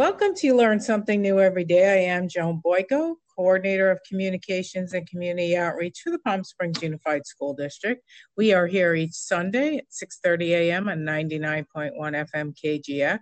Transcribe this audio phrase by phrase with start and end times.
[0.00, 1.92] Welcome to Learn Something New Every Day.
[1.92, 7.26] I am Joan Boyko, Coordinator of Communications and Community Outreach for the Palm Springs Unified
[7.26, 8.02] School District.
[8.34, 10.88] We are here each Sunday at 6.30 a.m.
[10.88, 13.18] on 99.1 FM KGX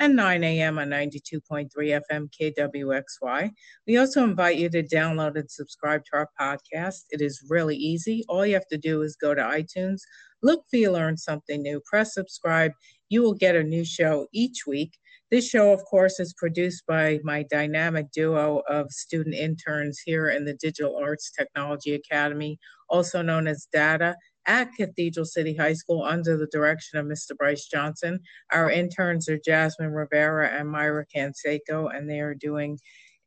[0.00, 0.78] and 9 a.m.
[0.78, 1.68] on 92.3
[2.10, 3.50] FM KWXY.
[3.86, 7.02] We also invite you to download and subscribe to our podcast.
[7.10, 8.24] It is really easy.
[8.30, 10.00] All you have to do is go to iTunes,
[10.42, 12.72] look for learn something new, press subscribe.
[13.10, 14.96] You will get a new show each week.
[15.32, 20.44] This show, of course, is produced by my dynamic duo of student interns here in
[20.44, 22.58] the Digital Arts Technology Academy,
[22.90, 24.14] also known as DATA,
[24.46, 27.34] at Cathedral City High School under the direction of Mr.
[27.34, 28.20] Bryce Johnson.
[28.52, 32.78] Our interns are Jasmine Rivera and Myra Canseco, and they are doing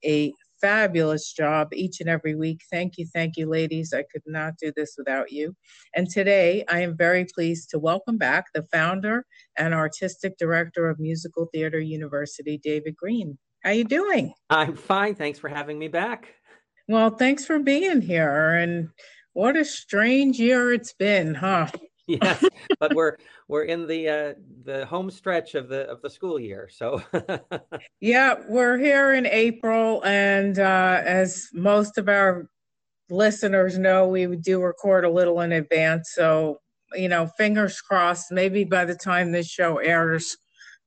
[0.05, 0.31] a
[0.61, 2.61] fabulous job each and every week.
[2.71, 3.93] Thank you, thank you, ladies.
[3.93, 5.55] I could not do this without you.
[5.95, 9.25] And today I am very pleased to welcome back the founder
[9.57, 13.37] and artistic director of Musical Theater University, David Green.
[13.63, 14.33] How are you doing?
[14.49, 15.15] I'm fine.
[15.15, 16.33] Thanks for having me back.
[16.87, 18.53] Well, thanks for being here.
[18.53, 18.89] And
[19.33, 21.67] what a strange year it's been, huh?
[22.21, 22.43] yes,
[22.79, 23.17] but we're
[23.47, 26.69] we're in the uh, the home stretch of the of the school year.
[26.71, 27.01] So
[27.99, 32.47] yeah, we're here in April, and uh, as most of our
[33.09, 36.11] listeners know, we do record a little in advance.
[36.13, 36.59] So
[36.93, 38.31] you know, fingers crossed.
[38.31, 40.37] Maybe by the time this show airs,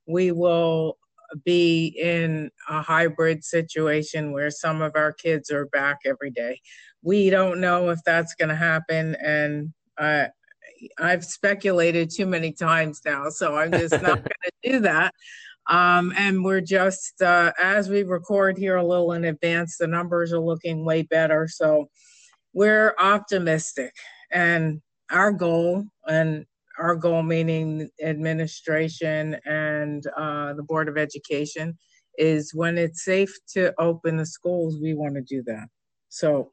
[0.07, 0.97] we will
[1.43, 6.61] be in a hybrid situation where some of our kids are back every day.
[7.01, 10.27] We don't know if that's going to happen, and uh,
[10.97, 15.13] I've speculated too many times now, so I'm just not going to do that.
[15.69, 20.33] Um, and we're just, uh, as we record here a little in advance, the numbers
[20.33, 21.47] are looking way better.
[21.47, 21.89] So
[22.53, 23.93] we're optimistic.
[24.31, 26.45] And our goal, and
[26.79, 31.77] our goal meaning administration and uh, the Board of Education,
[32.17, 35.67] is when it's safe to open the schools, we want to do that.
[36.09, 36.51] So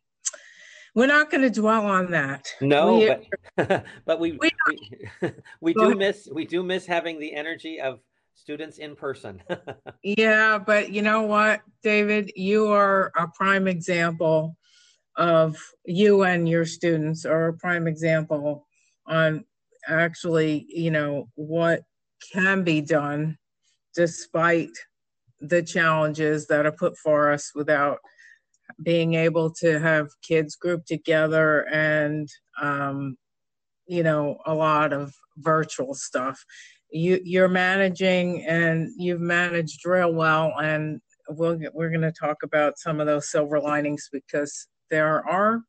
[0.96, 2.48] we're not going to dwell on that.
[2.60, 3.14] No, we,
[3.56, 5.30] but but we we, we,
[5.60, 8.00] we do miss we do miss having the energy of
[8.34, 9.42] students in person.
[10.02, 14.56] yeah, but you know what, David, you are a prime example
[15.16, 18.66] of you and your students are a prime example
[19.06, 19.44] on
[19.86, 21.82] actually, you know, what
[22.32, 23.36] can be done
[23.94, 24.70] despite
[25.40, 27.98] the challenges that are put for us without
[28.82, 32.28] being able to have kids grouped together and
[32.60, 33.16] um,
[33.87, 36.44] you know a lot of virtual stuff.
[36.91, 42.78] You you're managing and you've managed real well and we'll we're going to talk about
[42.78, 45.62] some of those silver linings because there are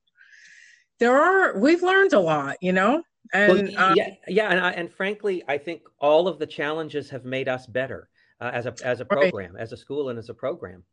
[0.99, 3.03] there are we've learned a lot you know?
[3.33, 7.09] And well, yeah um, yeah and, I, and frankly i think all of the challenges
[7.09, 8.07] have made us better
[8.39, 9.61] uh, as a as a program right.
[9.61, 10.83] as a school and as a program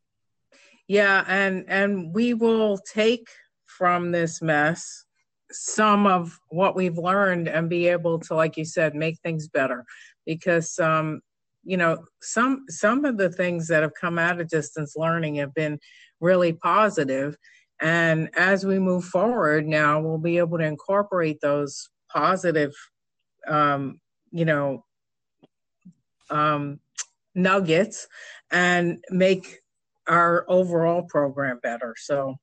[0.88, 3.28] yeah, and and we will take
[3.66, 5.04] from this mess
[5.50, 9.84] some of what we've learned and be able to like you said make things better.
[10.26, 11.20] Because um
[11.64, 15.54] you know some some of the things that have come out of distance learning have
[15.54, 15.78] been
[16.20, 17.36] really positive.
[17.80, 22.72] And as we move forward now we'll be able to incorporate those positive
[23.48, 24.00] um
[24.30, 24.84] you know
[26.30, 26.78] um
[27.34, 28.06] nuggets
[28.50, 29.60] and make
[30.06, 31.94] our overall program better.
[31.98, 32.36] So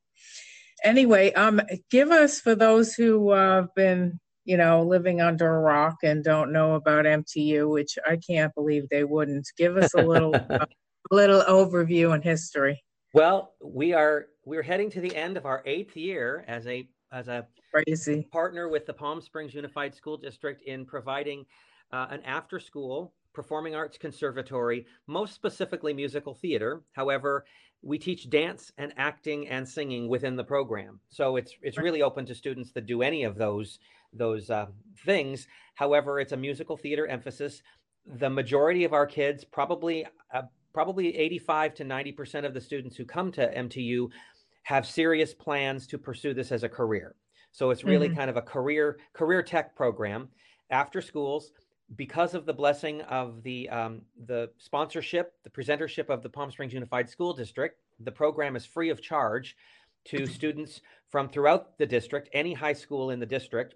[0.84, 5.60] anyway, um, give us for those who uh, have been, you know, living under a
[5.60, 9.48] rock and don't know about MTU, which I can't believe they wouldn't.
[9.58, 10.66] Give us a little, uh,
[11.12, 12.82] little overview and history.
[13.14, 17.28] Well, we are we're heading to the end of our eighth year as a as
[17.28, 21.46] a crazy partner with the Palm Springs Unified School District in providing
[21.92, 26.82] uh, an after school performing arts conservatory, most specifically musical theater.
[26.94, 27.46] However,
[27.82, 31.00] we teach dance and acting and singing within the program.
[31.10, 33.80] So it's it's really open to students that do any of those
[34.14, 34.68] those uh,
[35.06, 35.48] things.
[35.76, 37.62] However, it's a musical theater emphasis.
[38.06, 40.44] The majority of our kids, probably uh,
[40.74, 44.10] probably 85 to 90 percent of the students who come to MTU,
[44.64, 47.16] have serious plans to pursue this as a career.
[47.52, 48.18] So it's really mm-hmm.
[48.18, 50.30] kind of a career career tech program
[50.70, 51.52] after schools
[51.96, 56.74] because of the blessing of the um, the sponsorship, the presentership of the Palm Springs
[56.74, 59.58] Unified School District, the program is free of charge
[60.06, 63.76] to students from throughout the district, any high school in the district.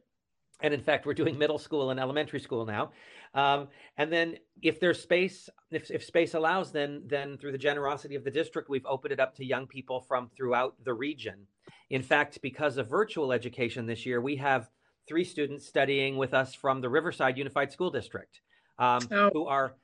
[0.62, 2.92] And in fact, we're doing middle school and elementary school now.
[3.34, 3.68] Um,
[3.98, 8.24] and then, if there's space, if, if space allows, then then through the generosity of
[8.24, 11.48] the district, we've opened it up to young people from throughout the region.
[11.90, 14.70] In fact, because of virtual education this year, we have
[15.08, 18.40] three students studying with us from the Riverside Unified School District
[18.80, 19.30] um, oh.
[19.34, 19.76] who are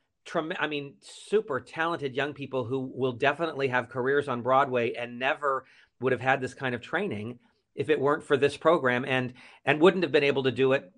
[0.58, 5.64] I mean, super talented young people who will definitely have careers on Broadway and never
[6.00, 7.40] would have had this kind of training
[7.74, 9.32] if it weren't for this program and
[9.64, 10.92] and wouldn't have been able to do it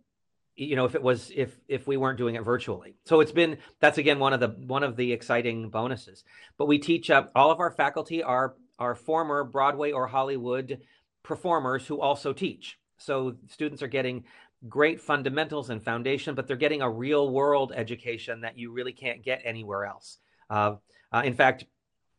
[0.56, 2.96] you know if it was if if we weren't doing it virtually.
[3.06, 6.24] So it's been that's again one of the one of the exciting bonuses.
[6.58, 10.80] But we teach uh, all of our faculty are are former broadway or hollywood
[11.22, 14.24] performers who also teach so students are getting
[14.68, 19.22] great fundamentals and foundation but they're getting a real world education that you really can't
[19.22, 20.18] get anywhere else
[20.50, 20.74] uh,
[21.12, 21.64] uh, in fact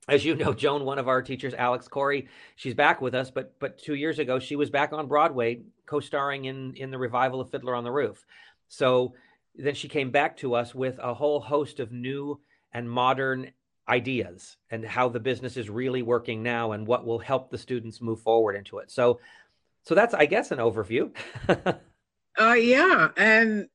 [0.07, 3.57] as you know, Joan, one of our teachers, Alix Korey, she's back with us, but
[3.59, 7.49] but two years ago she was back on Broadway, co-starring in in the revival of
[7.49, 8.23] Fiddler on the Roof.
[8.67, 9.13] So
[9.55, 12.39] then she came back to us with a whole host of new
[12.73, 13.51] and modern
[13.87, 18.01] ideas and how the business is really working now and what will help the students
[18.01, 18.91] move forward into it.
[18.91, 19.19] So
[19.85, 21.11] so that's I guess an overview.
[22.39, 23.67] uh yeah, and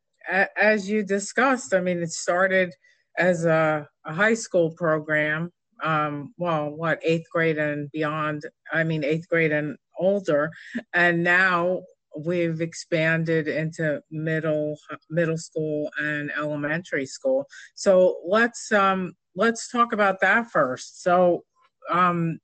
[0.57, 2.75] as you discussed, I mean it started
[3.19, 5.53] as a, a high school program
[5.83, 8.43] um, well, what eighth grade and beyond.
[8.73, 10.51] I mean, eighth grade and older,
[10.95, 11.83] and now
[12.17, 14.77] we've expanded into middle
[15.09, 17.47] middle school and elementary school.
[17.75, 21.03] So let's um, let's talk about that first.
[21.03, 21.45] So
[21.91, 22.39] um,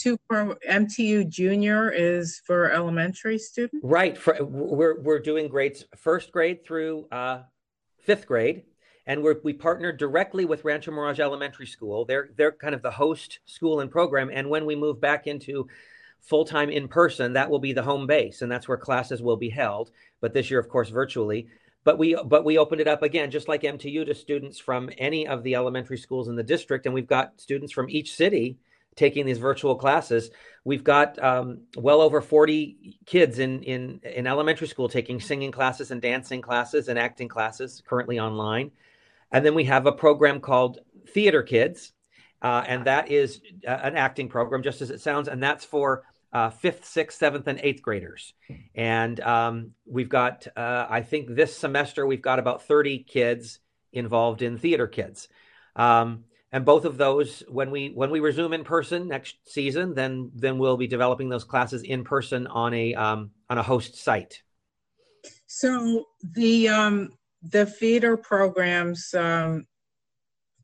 [0.00, 4.16] two pro MTU Junior is for elementary students, right?
[4.16, 7.42] For, we're we're doing grades first grade through uh,
[7.98, 8.62] fifth grade
[9.10, 12.04] and we're, we partnered directly with Rancho Mirage Elementary School.
[12.04, 14.30] They're they're kind of the host school and program.
[14.32, 15.66] And when we move back into
[16.20, 19.36] full time in person, that will be the home base, and that's where classes will
[19.36, 19.90] be held.
[20.20, 21.48] But this year, of course, virtually.
[21.82, 25.26] But we but we opened it up again, just like MTU, to students from any
[25.26, 28.58] of the elementary schools in the district, and we've got students from each city
[28.96, 30.30] taking these virtual classes.
[30.64, 35.90] We've got um, well over 40 kids in, in, in elementary school taking singing classes
[35.90, 38.70] and dancing classes and acting classes currently online.
[39.32, 40.80] And then we have a program called
[41.14, 41.92] Theater Kids,
[42.42, 46.04] uh, and that is uh, an acting program, just as it sounds, and that's for
[46.32, 48.34] uh, fifth, sixth, seventh, and eighth graders.
[48.74, 53.60] And um, we've got, uh, I think this semester, we've got about 30 kids
[53.92, 55.28] involved in Theater Kids.
[55.76, 60.30] Um, and both of those, when we when we resume in person next season, then
[60.34, 64.42] then we'll be developing those classes in person on a um, on a host site.
[65.46, 67.10] So the um,
[67.42, 69.66] the feeder programs, um,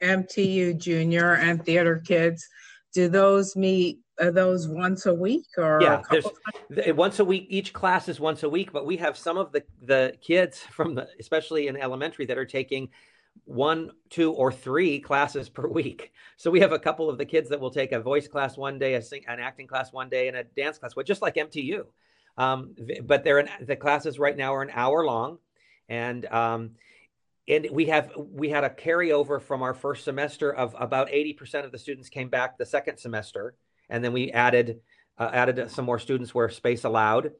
[0.02, 2.46] MTU Junior and Theater Kids,
[2.92, 4.00] do those meet?
[4.18, 6.02] Are those once a week or yeah?
[6.10, 7.46] there's once a week.
[7.50, 10.96] Each class is once a week, but we have some of the the kids from
[10.96, 12.88] the, especially in elementary, that are taking
[13.44, 16.12] one, two, or three classes per week.
[16.36, 18.78] So we have a couple of the kids that will take a voice class one
[18.78, 21.36] day, a sing, an acting class one day, and a dance class, but just like
[21.36, 21.84] MTU.
[22.38, 22.74] Um,
[23.04, 25.38] but they're in, the classes right now are an hour long
[25.88, 26.70] and um,
[27.48, 31.72] and we have we had a carryover from our first semester of about 80% of
[31.72, 33.54] the students came back the second semester
[33.88, 34.80] and then we added
[35.18, 37.32] uh, added some more students where space allowed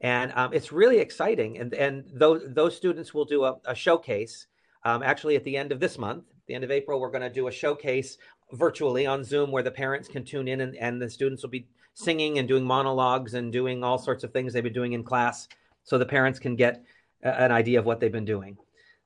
[0.00, 4.46] and um, it's really exciting and and those those students will do a, a showcase
[4.88, 7.30] um, actually at the end of this month the end of april we're going to
[7.30, 8.18] do a showcase
[8.52, 11.66] virtually on zoom where the parents can tune in and, and the students will be
[11.94, 15.48] singing and doing monologues and doing all sorts of things they've been doing in class
[15.82, 16.84] so the parents can get
[17.22, 18.56] an idea of what they've been doing.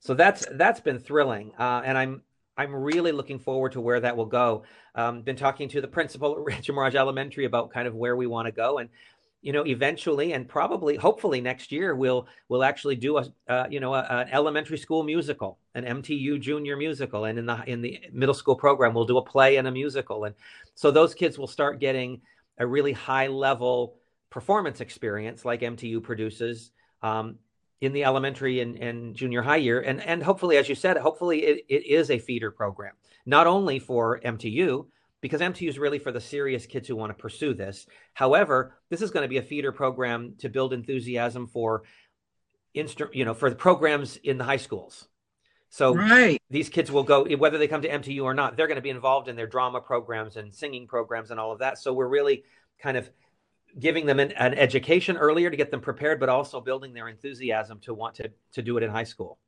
[0.00, 2.22] So that's that's been thrilling, uh, and I'm
[2.56, 4.64] I'm really looking forward to where that will go.
[4.94, 8.26] Um, been talking to the principal at Rancho Mirage Elementary about kind of where we
[8.26, 8.90] want to go, and
[9.42, 13.80] you know, eventually and probably, hopefully next year, we'll we'll actually do a uh, you
[13.80, 18.00] know a, an elementary school musical, an MTU junior musical, and in the in the
[18.12, 20.34] middle school program, we'll do a play and a musical, and
[20.76, 22.22] so those kids will start getting
[22.58, 23.96] a really high level
[24.30, 26.70] performance experience like MTU produces.
[27.02, 27.38] Um,
[27.82, 29.80] in the elementary and, and junior high year.
[29.80, 32.92] And, and hopefully, as you said, hopefully it, it is a feeder program,
[33.26, 34.86] not only for MTU,
[35.22, 37.86] because MTU is really for the serious kids who want to pursue this.
[38.12, 41.84] However, this is going to be a feeder program to build enthusiasm for
[42.76, 45.06] instru- you know, for the programs in the high schools.
[45.70, 46.42] So right.
[46.50, 48.90] these kids will go whether they come to MTU or not, they're going to be
[48.90, 51.78] involved in their drama programs and singing programs and all of that.
[51.78, 52.44] So we're really
[52.78, 53.08] kind of
[53.78, 57.78] giving them an, an, education earlier to get them prepared, but also building their enthusiasm
[57.80, 59.38] to want to, to do it in high school.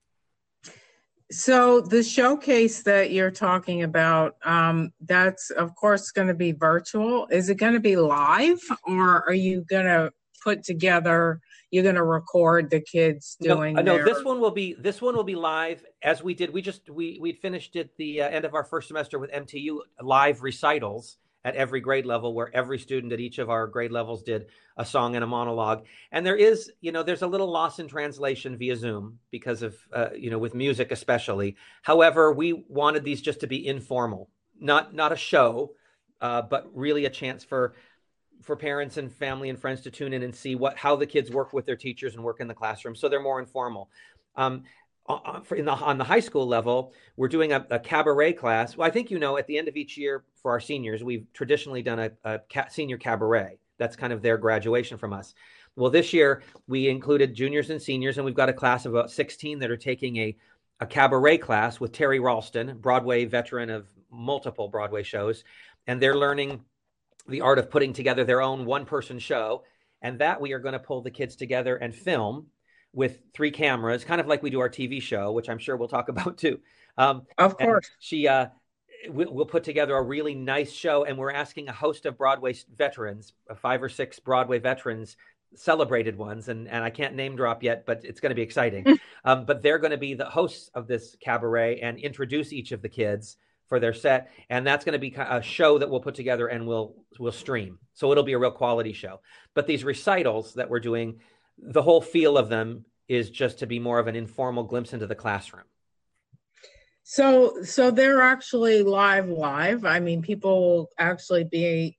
[1.31, 7.27] So the showcase that you're talking about, um, that's of course going to be virtual.
[7.29, 10.13] Is it going to be live, or are you going to
[10.43, 11.41] put together?
[11.71, 13.75] You're going to record the kids doing.
[13.75, 14.05] No, no, their...
[14.05, 16.53] this one will be this one will be live as we did.
[16.53, 19.79] We just we we finished at the uh, end of our first semester with MTU
[20.03, 24.23] live recitals at every grade level where every student at each of our grade levels
[24.23, 24.47] did
[24.77, 25.85] a song and a monologue.
[26.11, 29.77] And there is you know there's a little loss in translation via zoom because of
[29.93, 31.57] uh, you know with music especially.
[31.83, 35.73] However we wanted these just to be informal not not a show
[36.21, 37.75] uh, but really a chance for
[38.43, 41.31] for parents and family and friends to tune in and see what how the kids
[41.31, 42.95] work with their teachers and work in the classroom.
[42.95, 43.91] So they're more informal.
[44.37, 44.65] Um,
[45.55, 48.91] in the, on the high school level we're doing a, a, cabaret class well i
[48.91, 51.99] think you know at the end of each year for our seniors we've traditionally done
[51.99, 55.35] a, a ca- senior cabaret that's kind of their graduation from us
[55.77, 59.11] well this year we included juniors and seniors and we've got a class of about
[59.11, 60.37] 16 that are taking a,
[60.81, 65.45] a cabaret class with Teri Ralston broadway veteran of multiple broadway shows
[65.87, 66.65] and they're learning
[67.29, 69.65] the art of putting together their own one person show.
[70.03, 72.47] And that we are going to pull the kids together and film
[72.95, 75.89] with three cameras, kind of like we do our TV show, which I'm sure we'll
[75.89, 76.61] talk about too.
[76.97, 77.91] Um, of course.
[77.99, 78.47] She, uh,
[79.09, 83.33] we'll put together a really nice show, and we're asking a host of Broadway veterans,
[83.51, 85.17] uh, five or six Broadway veterans,
[85.57, 88.99] celebrated ones, and, and I can't name drop yet, but it's going to be exciting.
[89.25, 92.83] um, but they're going to be the hosts of this cabaret and introduce each of
[92.83, 93.37] the kids
[93.69, 96.67] for their set, and that's going to be a show that we'll put together and
[96.67, 97.79] we'll we'll stream.
[97.95, 99.21] So it'll be a real quality show.
[99.55, 101.21] But these recitals that we're doing,
[101.59, 105.07] the whole feel of them is just to be more of an informal glimpse into
[105.07, 105.65] the classroom.
[107.03, 109.85] So so they're actually live live.
[109.85, 111.99] I mean, people will actually be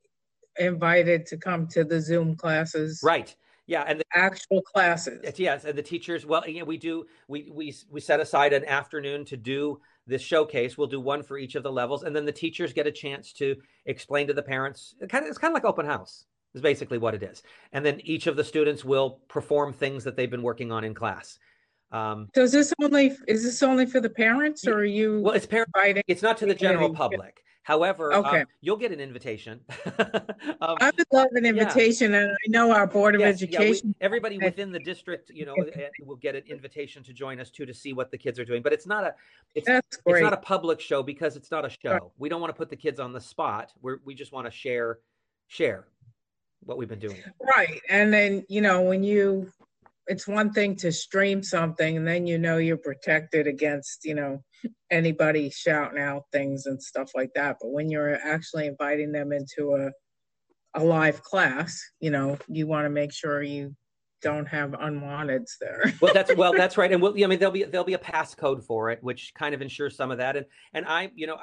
[0.58, 3.02] invited to come to the Zoom classes.
[3.04, 3.36] Right.
[3.68, 5.20] Yeah, and the actual classes.
[5.38, 6.26] Yes, and the teachers.
[6.26, 7.06] Well, yeah, we do.
[7.28, 10.78] We we we set aside an afternoon to do this showcase.
[10.78, 13.34] We'll do one for each of the levels, and then the teachers get a chance
[13.34, 14.96] to explain to the parents.
[15.02, 17.44] It kind of, it's kind of like open house is basically what it is.
[17.74, 20.96] And then each of the students will perform things that they've been working on in
[20.96, 21.38] class.
[21.92, 25.22] Um, so is this only is this only for the parents, or are you?
[25.22, 25.70] Well, it's parent.
[26.08, 27.44] It's not to the general public.
[27.66, 28.42] However, um, okay.
[28.42, 29.60] Um, you'll get an invitation.
[30.00, 32.20] um, I would love an invitation, yeah.
[32.20, 33.88] and I know our Board of yes, Education.
[33.88, 37.40] Yeah, we, everybody within the district, you know, eh, will get an invitation to join
[37.40, 38.62] us too to see what the kids are doing.
[38.62, 39.16] But it's not a
[39.56, 41.92] it's, it's not a public show because it's not a show.
[41.92, 42.02] Right.
[42.20, 43.72] We don't want to put the kids on the spot.
[43.82, 45.00] We we just want to share
[45.48, 45.88] share
[46.66, 47.18] what we've been doing.
[47.40, 49.52] Right, and then you know when you
[50.08, 54.44] it's one thing to stream something and then you know you're protected against you know
[54.92, 57.58] anybody shouting out things and stuff like that.
[57.62, 59.92] But when you're actually inviting them into a
[60.78, 63.76] a live class you know you want to make sure you
[64.22, 65.94] don't have unwanteds there.
[66.02, 66.92] Well that's well that's right.
[66.92, 69.62] And we'll, i mean there'll be there'll be a passcode for it which kind of
[69.62, 70.36] ensures some of that.
[70.36, 71.38] And and i you know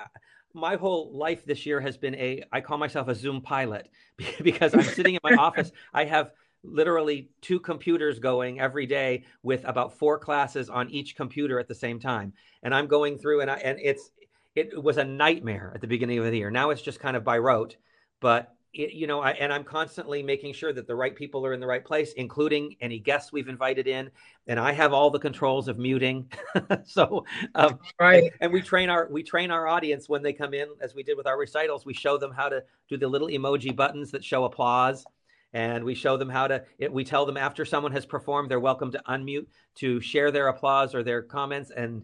[0.54, 3.88] my whole life this year has been a i call myself a zoom pilot
[4.42, 6.32] because i'm sitting in my office i have
[6.64, 11.74] literally two computers going every day with about four classes on each computer at the
[11.74, 12.32] same time.
[12.62, 14.10] And I'm going through and I, and it's
[14.54, 16.50] it was a nightmare at the beginning of the year.
[16.50, 17.76] Now it's just kind of by rote,
[18.20, 21.52] but it, you know, I, and I'm constantly making sure that the right people are
[21.52, 24.10] in the right place, including any guests we've invited in.
[24.46, 26.30] And I have all the controls of muting.
[26.84, 27.24] so,
[27.54, 28.24] um, right.
[28.24, 31.02] And, and, we train our we train our audience when they come in, as we
[31.02, 31.84] did with our recitals.
[31.84, 35.04] We show them how to do the little emoji buttons that show applause
[35.54, 38.58] and we show them how to it, we tell them after someone has performed they're
[38.58, 42.02] welcome to unmute to share their applause or their comments and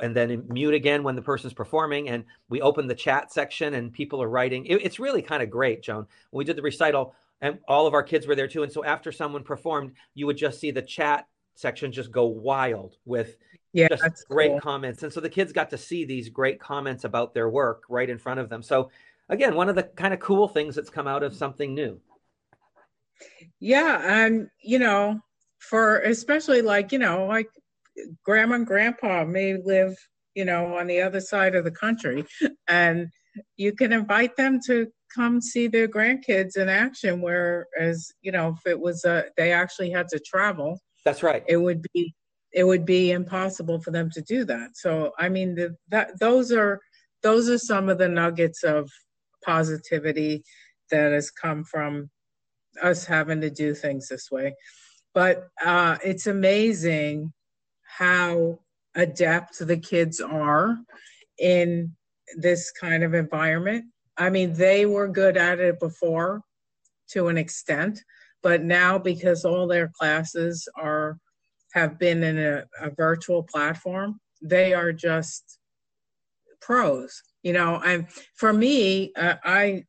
[0.00, 3.92] and then mute again when the person's performing and we open the chat section and
[3.92, 4.66] people are writing.
[4.66, 6.06] It, it's really kind of great joan.
[6.30, 8.84] When we did the recital and all of our kids were there too and so
[8.84, 13.36] after someone performed you would just see the chat section just go wild with
[13.72, 14.60] yeah, just great cool.
[14.60, 15.02] comments.
[15.02, 18.18] And so the kids got to see these great comments about their work right in
[18.18, 18.62] front of them.
[18.62, 18.90] So
[19.28, 22.00] again one of the kind of cool things that's come out of something new.
[23.60, 25.20] Yeah, and you know,
[25.58, 27.50] for especially like, you know, like
[28.24, 29.96] grandma and grandpa may live,
[30.34, 32.24] you know, on the other side of the country
[32.68, 33.08] and
[33.56, 38.70] you can invite them to come see their grandkids in action whereas, you know, if
[38.70, 40.78] it was a they actually had to travel.
[41.04, 41.44] That's right.
[41.48, 42.14] It would be
[42.52, 44.70] it would be impossible for them to do that.
[44.74, 46.80] So, I mean, the, that those are
[47.22, 48.90] those are some of the nuggets of
[49.44, 50.44] positivity
[50.90, 52.10] that has come from
[52.82, 54.54] us having to do things this way.
[55.14, 57.32] But uh, it's amazing
[57.96, 58.58] how
[58.94, 60.76] adept the kids are
[61.38, 61.94] in
[62.36, 63.86] this kind of environment.
[64.16, 66.42] I mean, they were good at it before
[67.10, 68.00] to an extent,
[68.42, 71.18] but now because all their classes are
[71.74, 75.58] have been in a, a virtual platform, they are just
[76.60, 77.22] pros.
[77.42, 79.84] You know, and for me, uh, I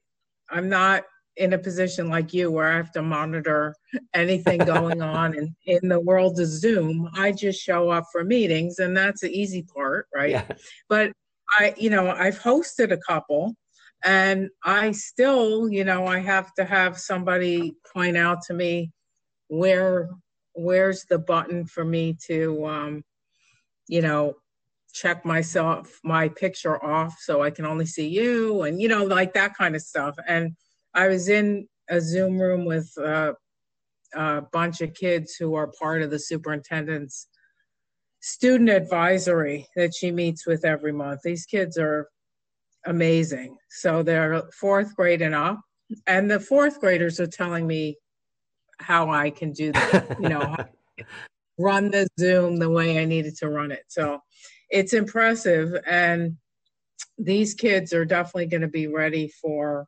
[0.50, 1.04] I'm not
[1.38, 3.76] in a position like you where I have to monitor
[4.14, 7.10] anything going on in, in the world of Zoom.
[7.16, 10.32] I just show up for meetings and that's the easy part, right?
[10.32, 10.46] Yeah.
[10.90, 11.14] But
[11.58, 13.56] I, you know, I've hosted a couple
[14.04, 18.92] And I still, you know, I have to have somebody point out to me
[19.48, 20.10] where
[20.54, 23.04] where's the button for me to um,
[23.88, 24.36] you know,
[24.94, 29.34] check myself my picture off so I can only see you and you know, like
[29.34, 30.16] that kind of stuff.
[30.28, 30.56] And
[30.94, 33.34] I was in a Zoom room with uh,
[34.16, 37.28] a bunch of kids who are part of the superintendent's
[38.22, 41.22] student advisory that she meets with every month.
[41.24, 42.10] These kids are
[42.86, 43.58] amazing.
[43.70, 45.62] So they're fourth grade and up.
[46.06, 47.98] And the fourth graders are telling me
[48.80, 50.56] how I can do that, you know,
[51.58, 53.84] run the Zoom the way I needed to run it.
[53.88, 54.20] So
[54.70, 55.74] it's impressive.
[55.88, 56.38] And
[57.18, 59.88] these kids are definitely going to be ready for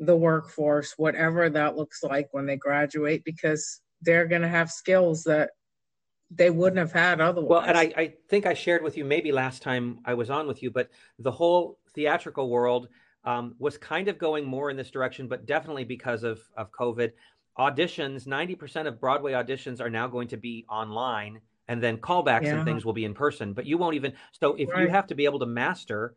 [0.00, 5.22] the workforce, whatever that looks like when they graduate, because they're going to have skills
[5.24, 5.50] that
[6.34, 7.48] they wouldn't have had otherwise.
[7.48, 10.46] Well, and I, I think I shared with you maybe last time I was on
[10.46, 12.88] with you, but the whole theatrical world
[13.24, 17.12] um, was kind of going more in this direction, but definitely because of, of COVID.
[17.58, 22.56] Auditions, 90% of Broadway auditions are now going to be online, and then callbacks yeah.
[22.56, 23.52] and things will be in person.
[23.52, 24.82] But you won't even, so if right.
[24.82, 26.14] you have to be able to master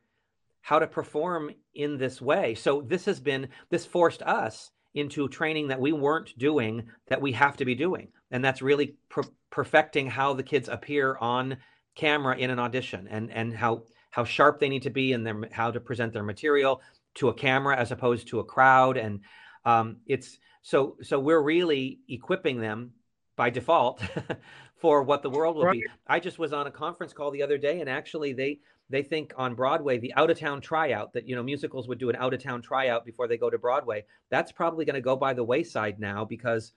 [0.65, 2.55] how to perform in this way.
[2.55, 7.33] So this has been, this forced us into training that we weren't doing that we
[7.33, 8.07] have to be doing.
[8.31, 11.57] And that's really per- perfecting how the kids appear on
[11.93, 15.39] camera in an audition and, and how how sharp they need to be and their
[15.51, 16.81] how to present their material
[17.13, 19.19] to a camera as opposed to a crowd and
[19.65, 22.91] um, it's so so we're really equipping them
[23.35, 24.01] by default
[24.77, 25.73] for what the world will right.
[25.73, 29.03] be i just was on a conference call the other day and actually they they
[29.03, 32.15] think on broadway the out of town tryout that you know musicals would do an
[32.15, 35.33] out of town tryout before they go to broadway that's probably going to go by
[35.33, 36.73] the wayside now because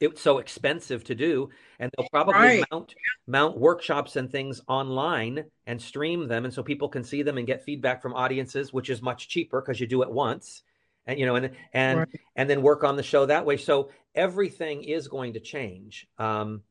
[0.00, 2.64] it's so expensive to do and they'll probably right.
[2.70, 2.94] mount
[3.26, 7.46] mount workshops and things online and stream them and so people can see them and
[7.46, 10.62] get feedback from audiences which is much cheaper because you do it once
[11.06, 12.08] and you know and and right.
[12.36, 16.62] and then work on the show that way so everything is going to change um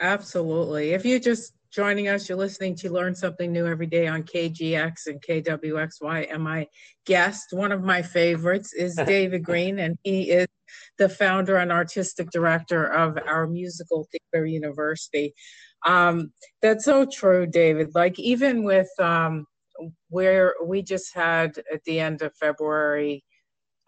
[0.00, 2.28] absolutely if you just joining us.
[2.28, 6.32] You're listening to Learn Something New every day on KGX and KWXY.
[6.32, 6.66] And my
[7.06, 10.46] guest, one of my favorites, is David Green, and he is
[10.98, 15.34] the founder and artistic director of our musical theater university.
[15.86, 17.94] Um, that's so true, David.
[17.94, 19.46] Like, even with um,
[20.08, 23.24] where we just had at the end of February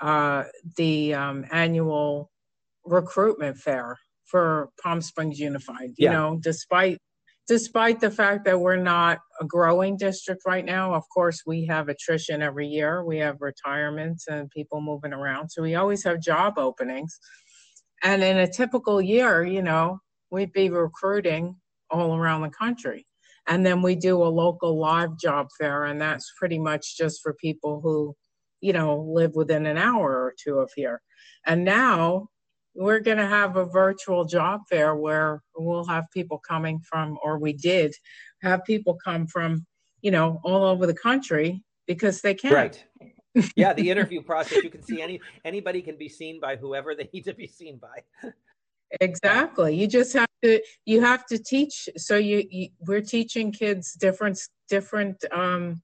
[0.01, 0.45] uh,
[0.77, 2.31] the um, annual
[2.85, 5.91] recruitment fair for Palm Springs Unified.
[5.97, 6.13] You yeah.
[6.13, 6.99] know, despite
[7.53, 11.91] despite the fact that we're not a growing district right now, of course, we have
[11.91, 13.05] attrition every year.
[13.05, 15.51] We have retirements and people moving around.
[15.51, 17.21] So we always have job openings.
[18.03, 19.99] And in a typical year, you know,
[20.31, 21.57] we'd be recruiting
[21.91, 23.07] all around the country.
[23.47, 27.35] And then we do a local live job fair, and that's pretty much just for
[27.35, 28.15] people who,
[28.63, 31.03] you know, live within an hour or two of here.
[31.45, 32.29] And now
[32.75, 37.39] we're going to have a virtual job fair where we'll have people coming from, or
[37.39, 37.95] we did
[38.43, 39.67] have people come from,
[40.01, 42.53] you know, all over the country because they can.
[42.53, 42.85] Right.
[43.57, 44.63] yeah, the interview process.
[44.63, 47.79] You can see any anybody can be seen by whoever they need to be seen
[47.79, 48.31] by.
[49.01, 49.75] exactly.
[49.75, 51.89] You just have to you have to teach.
[51.97, 55.83] So you, you we're teaching kids different different um,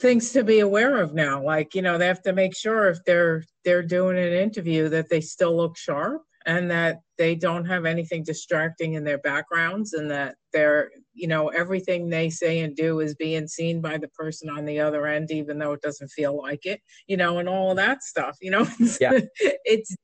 [0.00, 2.98] things to be aware of now like you know they have to make sure if
[3.04, 7.84] they're they're doing an interview that they still look sharp and that they don't have
[7.84, 13.00] anything distracting in their backgrounds and that they're you know everything they say and do
[13.00, 16.36] is being seen by the person on the other end even though it doesn't feel
[16.36, 18.66] like it you know and all of that stuff you know
[19.00, 19.18] yeah.
[19.64, 19.94] it's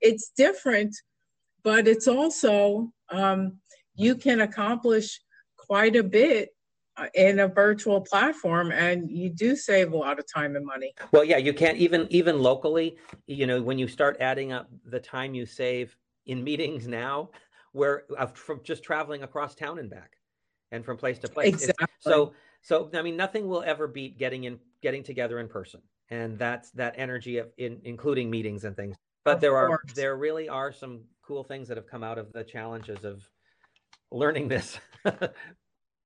[0.00, 0.94] it's different
[1.62, 3.58] but it's also um,
[3.94, 5.20] you can accomplish
[5.56, 6.50] quite a bit
[7.14, 10.92] in a virtual platform and you do save a lot of time and money.
[11.12, 15.00] Well yeah you can't even even locally you know when you start adding up the
[15.00, 17.30] time you save in meetings now
[17.72, 20.12] where uh, from just traveling across town and back
[20.70, 21.54] and from place to place.
[21.54, 21.86] Exactly.
[21.96, 25.80] It's, so so i mean nothing will ever beat getting in getting together in person
[26.10, 28.96] and that's that energy of in, including meetings and things.
[29.24, 32.32] But of there are there really are some cool things that have come out of
[32.32, 33.28] the challenges of
[34.10, 34.78] learning this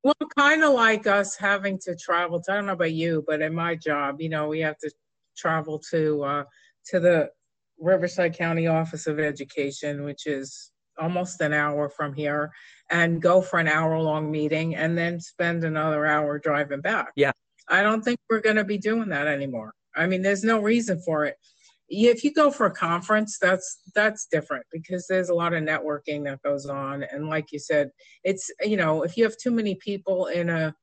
[0.05, 2.41] Well, kind of like us having to travel.
[2.41, 4.91] To, I don't know about you, but in my job, you know, we have to
[5.37, 6.45] travel to uh,
[6.87, 7.31] to the
[7.79, 12.51] Riverside County Office of Education, which is almost an hour from here,
[12.91, 17.09] and go for an hour long meeting, and then spend another hour driving back.
[17.17, 17.33] Yeah,
[17.69, 19.75] I don't think we're going to be doing that anymore.
[19.97, 21.37] I mean, there's no reason for it
[21.89, 26.25] if you go for a conference that's that's different because there's a lot of networking
[26.25, 27.91] that goes on and like you said
[28.25, 30.75] it's you know if you have too many people in a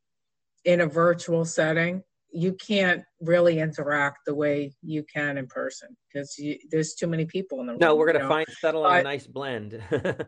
[0.63, 2.01] in a virtual setting
[2.35, 6.37] you can't really interact the way you can in person because
[6.69, 7.79] there's too many people in the room.
[7.79, 9.81] No, we're going to find settle on a nice blend.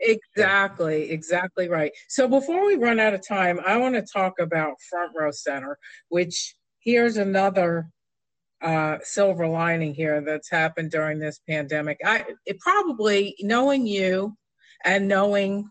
[0.00, 1.92] exactly, exactly right.
[2.08, 5.78] So before we run out of time, I want to talk about Front Row Center,
[6.08, 7.88] which here's another
[8.62, 11.98] uh, silver lining here that's happened during this pandemic.
[12.04, 14.36] I it probably knowing you
[14.84, 15.70] and knowing,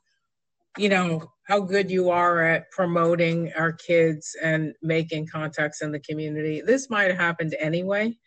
[0.77, 5.99] you know, how good you are at promoting our kids and making contacts in the
[5.99, 6.61] community.
[6.61, 8.17] This might have happened anyway,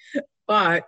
[0.47, 0.85] but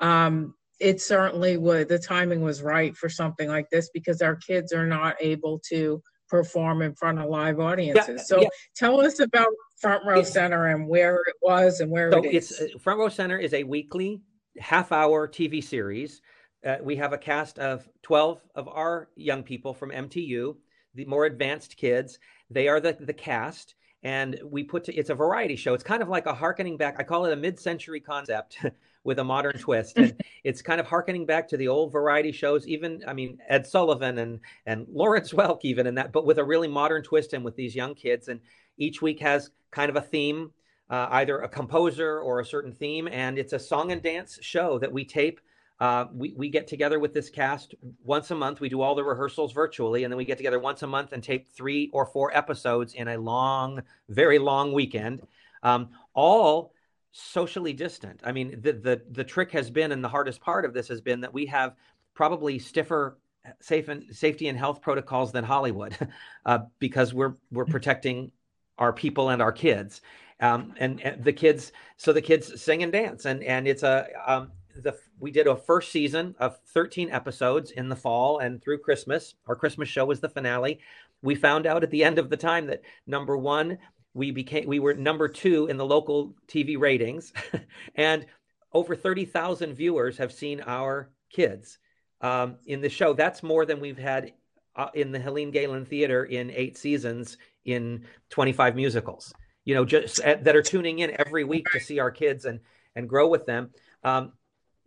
[0.00, 1.88] um, it certainly would.
[1.88, 6.02] The timing was right for something like this because our kids are not able to
[6.34, 8.08] perform in front of live audiences.
[8.08, 8.48] Yeah, so yeah.
[8.74, 12.34] tell us about Front Row it's, Center and where it was and where so it
[12.34, 12.50] is.
[12.50, 14.20] It's, uh, Front Row Center is a weekly
[14.58, 16.20] half hour TV series.
[16.66, 20.56] Uh, we have a cast of 12 of our young people from MTU,
[20.94, 22.18] the more advanced kids.
[22.50, 23.76] They are the, the cast.
[24.02, 25.72] And we put to, it's a variety show.
[25.72, 26.96] It's kind of like a harkening back.
[26.98, 28.58] I call it a mid century concept
[29.04, 29.96] with a modern twist.
[29.96, 33.66] And it's kind of harkening back to the old variety shows, even, I mean, Ed
[33.66, 37.44] Sullivan and, and Lawrence Welk, even in that, but with a really modern twist and
[37.44, 38.28] with these young kids.
[38.28, 38.40] And
[38.78, 40.50] each week has kind of a theme,
[40.90, 43.08] uh, either a composer or a certain theme.
[43.08, 45.40] And it's a song and dance show that we tape.
[45.80, 48.60] Uh, we, we get together with this cast once a month.
[48.60, 51.22] We do all the rehearsals virtually, and then we get together once a month and
[51.22, 55.26] tape three or four episodes in a long, very long weekend.
[55.64, 56.73] Um, all
[57.14, 58.20] socially distant.
[58.24, 61.00] I mean, the, the the trick has been, and the hardest part of this has
[61.00, 61.76] been that we have
[62.12, 63.18] probably stiffer
[63.60, 65.96] safe and safety and health protocols than Hollywood,
[66.46, 68.32] uh, because we're we're protecting
[68.78, 70.00] our people and our kids,
[70.40, 71.70] um, and, and, the kids.
[71.96, 74.50] So the kids sing and dance, and and it's a um,
[74.82, 79.36] the we did a first season of 13 episodes in the fall and through Christmas.
[79.46, 80.80] Our Christmas show was the finale.
[81.22, 83.78] We found out at the end of the time that number one,
[84.14, 87.32] we became we were number two in the local TV ratings,
[87.94, 88.24] and
[88.72, 91.78] over thirty thousand viewers have seen our kids
[92.20, 93.12] um, in the show.
[93.12, 94.32] That's more than we've had
[94.76, 99.34] uh, in the Helene Galen Theater in eight seasons in twenty five musicals.
[99.64, 102.60] You know, just uh, that are tuning in every week to see our kids and
[102.94, 103.70] and grow with them.
[104.04, 104.32] Um,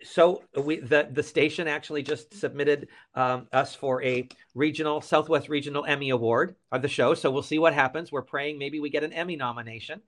[0.03, 5.85] so we the the station actually just submitted um, us for a regional Southwest Regional
[5.85, 7.13] Emmy Award of the show.
[7.13, 8.11] So we'll see what happens.
[8.11, 10.01] We're praying maybe we get an Emmy nomination.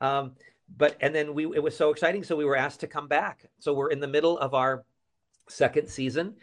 [0.00, 0.32] Um,
[0.76, 3.46] but and then we it was so exciting, so we were asked to come back.
[3.60, 4.84] So we're in the middle of our
[5.48, 6.34] second season.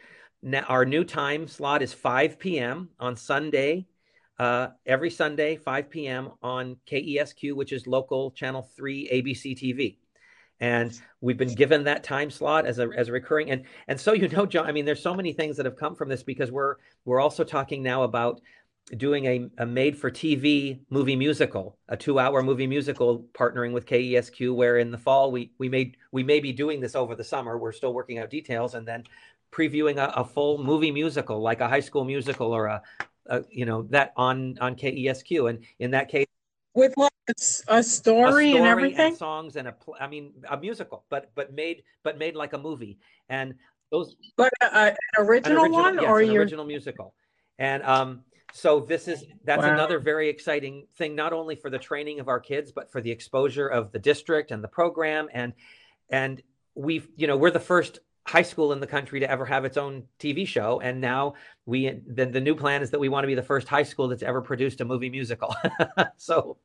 [0.41, 2.89] Now our new time slot is 5 p.m.
[2.99, 3.85] on Sunday.
[4.39, 6.31] Uh, every Sunday, 5 p.m.
[6.41, 9.97] on KESQ, which is local channel 3 ABC TV
[10.59, 14.13] and we've been given that time slot as a as a recurring and and so
[14.13, 16.51] you know Joan i mean there's so many things that have come from this because
[16.51, 18.41] we're we're also talking now about
[18.97, 23.85] doing a, a made for tv movie musical a two hour movie musical partnering with
[23.85, 27.23] kesq where in the fall we we made we may be doing this over the
[27.23, 27.57] summer.
[27.57, 29.03] We're still working out details and then
[29.51, 32.81] previewing a, a full movie musical like a high school musical or a,
[33.27, 36.27] a you know that on on kesq and in that case
[36.75, 39.07] with like a, a, story, a story, and everything?
[39.07, 42.53] and songs and a pl- i mean a musical but but made but made like
[42.53, 42.99] a movie.
[43.29, 43.55] And
[43.91, 46.41] those but an, original an, original one yes, or an your...
[46.41, 47.13] original musical.
[47.59, 48.21] And um
[48.53, 49.73] so this is that's wow.
[49.73, 53.11] another very exciting thing not only for the training of our kids but for the
[53.11, 55.27] exposure of the district and the program.
[55.33, 55.53] And
[56.09, 56.41] and
[56.75, 59.77] we've you know we're the first high school in the country to ever have its
[59.77, 60.79] own TV show.
[60.81, 61.33] And now
[61.65, 64.07] we the, the new plan is that we want to be the first high school
[64.07, 65.53] that's ever produced a movie musical.
[66.17, 66.57] so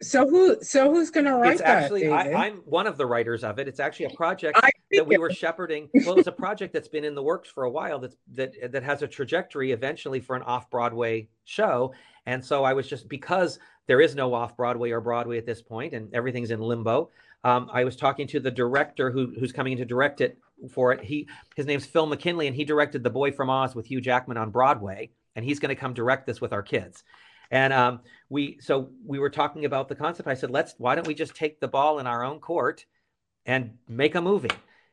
[0.00, 1.84] so who so who's going to write it's that?
[1.84, 3.66] Actually, I, am one of the writers of it.
[3.66, 4.60] It's actually a project
[4.92, 5.88] that we were shepherding.
[6.06, 7.98] Well, it's a project that's been in the works for a while.
[7.98, 11.92] That's that that has a trajectory eventually for an off Broadway show.
[12.26, 15.62] And so I was just because there is no off Broadway or Broadway at this
[15.62, 17.10] point, and everything's in limbo.
[17.44, 20.38] Um, I was talking to the director who, who's coming in to direct it
[20.70, 21.02] for it.
[21.04, 24.36] He his name's Phil McKinley, and he directed The Boy from Oz with Hugh Jackman
[24.36, 27.04] on Broadway, and he's going to come direct this with our kids.
[27.50, 30.28] And um, we so we were talking about the concept.
[30.28, 32.84] I said, let's why don't we just take the ball in our own court
[33.46, 34.50] and make a movie,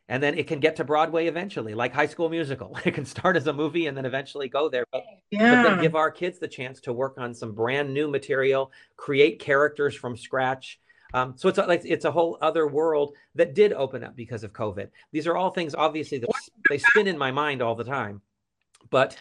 [0.07, 2.77] and then it can get to Broadway eventually, like High School Musical.
[2.85, 4.85] It can start as a movie and then eventually go there.
[4.91, 5.63] But, yeah.
[5.63, 9.39] but then give our kids the chance to work on some brand new material, create
[9.39, 10.79] characters from scratch
[11.15, 14.43] um, so it's a, like it's a whole other world that did open up because
[14.43, 14.89] of COVID.
[15.11, 16.29] These are all things obviously that
[16.69, 18.21] they spin in my mind all the time,
[18.89, 19.17] but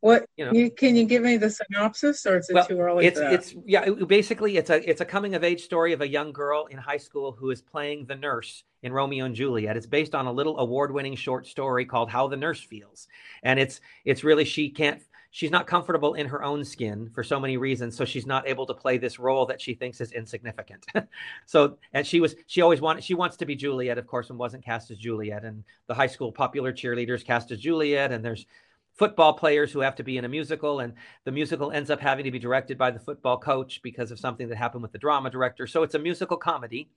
[0.00, 2.80] what you know, you, can you give me the synopsis, or is it well, too
[2.80, 3.06] early?
[3.06, 3.84] It's it's yeah.
[3.86, 6.76] It, basically, it's a it's a coming of age story of a young girl in
[6.76, 9.76] high school who is playing the nurse in Romeo and Juliet.
[9.76, 13.06] It's based on a little award winning short story called How the Nurse Feels,
[13.44, 15.00] and it's it's really she can't
[15.32, 18.66] she's not comfortable in her own skin for so many reasons so she's not able
[18.66, 20.86] to play this role that she thinks is insignificant
[21.46, 24.38] so and she was she always wanted she wants to be juliet of course and
[24.38, 28.46] wasn't cast as juliet and the high school popular cheerleaders cast as juliet and there's
[28.94, 30.92] football players who have to be in a musical and
[31.24, 34.48] the musical ends up having to be directed by the football coach because of something
[34.48, 36.90] that happened with the drama director so it's a musical comedy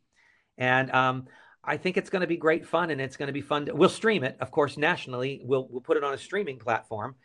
[0.58, 1.26] and um,
[1.64, 3.66] I think it's going to be great fun, and it's going to be fun.
[3.66, 5.42] To, we'll stream it, of course, nationally.
[5.44, 7.16] We'll we'll put it on a streaming platform.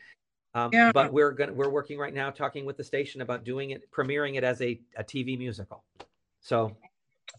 [0.54, 0.92] Um, yeah.
[0.92, 4.36] But we're going we're working right now, talking with the station about doing it, premiering
[4.36, 5.84] it as a, a TV musical.
[6.40, 6.76] So,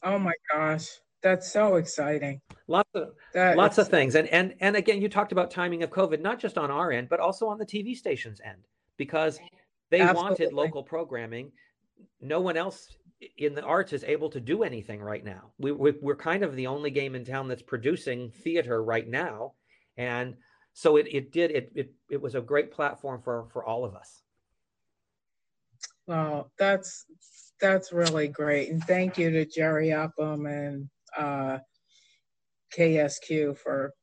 [0.04, 0.88] oh my gosh,
[1.21, 2.41] that's so exciting!
[2.67, 5.89] Lots of that lots of things, and and and again, you talked about timing of
[5.89, 8.63] COVID, not just on our end, but also on the TV station's end,
[8.97, 9.39] because
[9.89, 10.30] they Absolutely.
[10.30, 11.52] wanted local programming.
[12.21, 12.95] No one else
[13.38, 15.52] in the arts is able to do anything right now.
[15.60, 19.54] We, we are kind of the only game in town that's producing theater right now,
[19.97, 20.36] and
[20.74, 23.96] so it it did it it it was a great platform for for all of
[23.96, 24.22] us.
[26.08, 27.06] Well, that's
[27.60, 31.60] that's really great, and thank you to Jerry Upham and uh,
[32.76, 33.94] KESQ for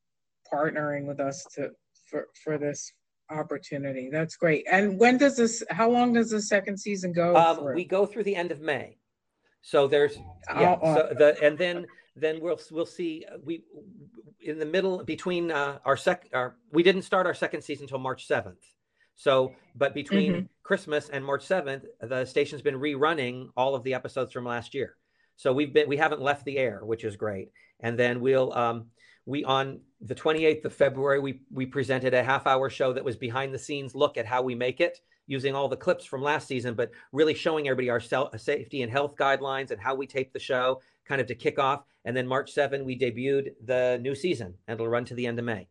[0.53, 1.71] partnering with us to
[2.09, 2.93] for for this
[3.31, 4.11] opportunity.
[4.11, 4.67] That's great.
[4.71, 5.63] And when does this?
[5.71, 7.37] How long does the second season go?
[7.37, 8.99] Um, we go through the end of May.
[9.63, 10.17] So there's
[10.49, 10.73] yeah.
[10.73, 11.87] Uh, so the and then
[12.21, 13.63] then we'll we'll see uh, we
[14.41, 17.99] in the middle between uh, our sec our we didn't start our second season until
[17.99, 18.65] March seventh.
[19.17, 20.47] So, but between mm-hmm.
[20.63, 24.97] Christmas and March seventh, the station's been rerunning all of the episodes from last year.
[25.37, 27.51] So we've been we haven't left the air, which is great.
[27.81, 28.87] And then we'll um,
[29.27, 33.17] we on the 28th of February we we presented a half hour show that was
[33.17, 36.49] behind the scenes look at how we make it using all the clips from last
[36.49, 40.39] season, but really showing everybody our safety and health guidelines and how we tape the
[40.39, 41.83] show, kind of to kick off.
[42.05, 45.39] And then March 7, we debuted the new season, and it'll run to the end
[45.39, 45.69] of May.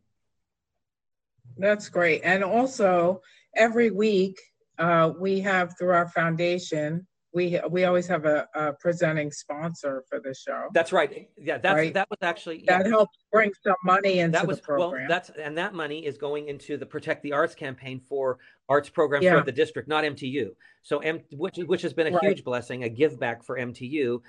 [1.57, 2.21] That's great.
[2.23, 3.21] And also,
[3.55, 4.39] every week
[4.77, 10.19] uh, we have through our foundation we we always have a, a, presenting sponsor for
[10.19, 10.69] the show.
[10.73, 11.29] That's right.
[11.37, 11.93] Yeah, that's right?
[11.93, 12.79] that was actually yeah.
[12.79, 15.03] that helps bring some money into that was, the program.
[15.03, 18.89] Well, that's and that money is going into the Protect the Arts campaign for arts
[18.89, 19.31] programs yeah.
[19.31, 20.49] throughout the district, not MTU.
[20.81, 22.23] So M, which which has been a right.
[22.23, 24.21] huge blessing, a give back for MTU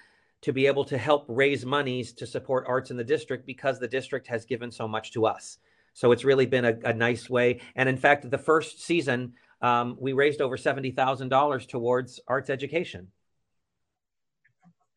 [0.42, 3.88] to be able to help raise monies to support arts in the district because the
[3.88, 5.59] district has given so much to us.
[5.94, 7.61] So it's really been a, a nice way.
[7.74, 13.09] And in fact, the first season um, we raised over $70,000 towards arts education.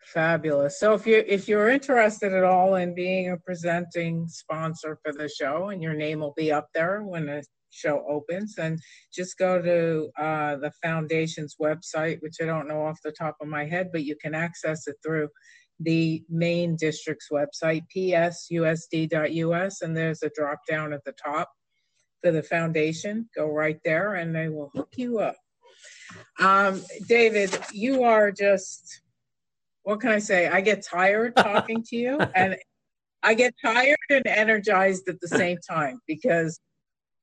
[0.04, 0.80] Fabulous.
[0.80, 5.30] So if you if you're interested at all in being a presenting sponsor for the
[5.30, 8.80] show, and your name will be up there when the show opens, And
[9.14, 13.48] just go to uh, the foundation's website, which I don't know off the top of
[13.48, 15.30] my head, but you can access it through
[15.80, 21.50] the main district's website, psusd.us, and there's a drop down at the top
[22.22, 23.30] for the foundation.
[23.36, 25.36] Go right there and they will hook you up.
[26.40, 29.02] Um, David, you are just,
[29.84, 30.48] what can I say?
[30.48, 32.58] I get tired talking to you and
[33.24, 36.60] I get tired and energized at the same time because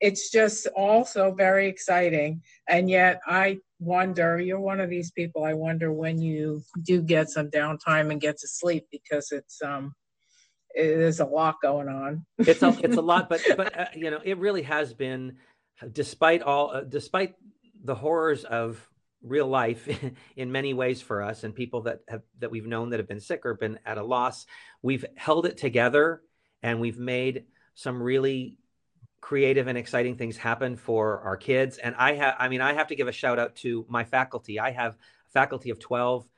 [0.00, 2.42] it's just also very exciting.
[2.68, 7.30] And yet I wonder, you're one of these people, I wonder when you do get
[7.30, 9.94] some downtime and get to sleep because it's, um,
[10.74, 12.24] there's a lot going on.
[12.38, 15.36] it's a, it's a lot, but but uh, you know, it really has been,
[15.92, 17.34] despite all, uh, despite
[17.82, 18.88] the horrors of
[19.22, 19.88] real life
[20.36, 23.20] in many ways for us and people that have that we've known that have been
[23.20, 24.46] sick or been at a loss,
[24.82, 26.22] we've held it together
[26.62, 28.58] and we've made some really
[29.20, 31.78] creative and exciting things happen for our kids.
[31.78, 34.60] And I have, I mean, I have to give a shout out to my faculty.
[34.60, 36.28] I have a faculty of 12,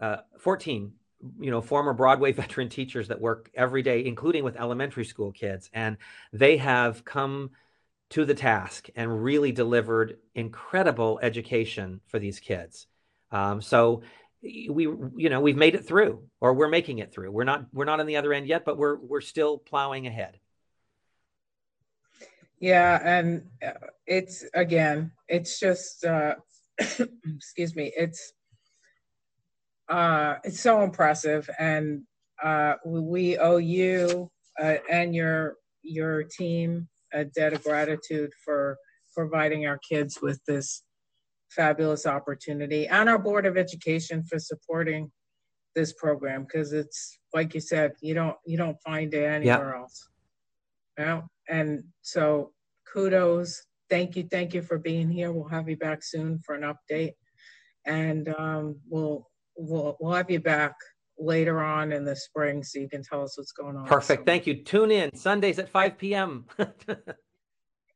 [0.00, 0.92] uh, 14
[1.40, 5.70] you know former broadway veteran teachers that work every day including with elementary school kids
[5.72, 5.96] and
[6.32, 7.50] they have come
[8.10, 12.86] to the task and really delivered incredible education for these kids
[13.32, 14.02] um, so
[14.42, 14.84] we
[15.16, 18.00] you know we've made it through or we're making it through we're not we're not
[18.00, 20.38] on the other end yet but we're we're still plowing ahead
[22.70, 23.28] yeah and
[23.66, 23.72] uh,
[24.06, 26.34] it's again it's just uh
[27.38, 28.22] excuse me it's
[29.88, 32.02] uh, it's so impressive, and
[32.42, 38.76] uh, we owe you uh, and your your team a debt of gratitude for
[39.14, 40.82] providing our kids with this
[41.50, 45.12] fabulous opportunity, and our Board of Education for supporting
[45.74, 50.08] this program because it's like you said, you don't you don't find it anywhere else.
[50.98, 52.52] Yeah, and so
[52.92, 53.62] kudos.
[53.90, 55.30] Thank you, thank you for being here.
[55.32, 57.12] We'll have you back soon for an update,
[57.86, 60.74] and um, we'll we'll, we'll have you back
[61.18, 63.86] later on in the spring so you can tell us what's going on.
[63.86, 64.22] Perfect.
[64.22, 64.24] So.
[64.24, 64.62] Thank you.
[64.62, 66.46] Tune in Sundays at 5 p.m.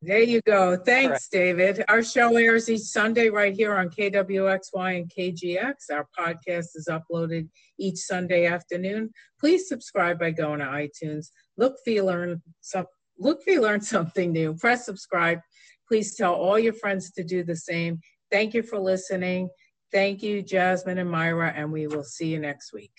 [0.01, 0.77] There you go.
[0.77, 1.85] Thanks, David.
[1.89, 5.75] Our show airs each Sunday right here on KWXY and KGX.
[5.91, 7.49] Our podcast is uploaded
[7.81, 9.11] each Sunday afternoon.
[9.41, 11.31] Please subscribe by going to iTunes.
[11.57, 12.87] Look for you learn some
[13.19, 14.55] look for you learn something new.
[14.55, 15.41] Press subscribe.
[15.87, 18.01] Please tell all your friends to do the same.
[18.31, 19.49] Thank you for listening.
[19.91, 22.93] Thank you, Jasmine and Myra, and we will see you next week.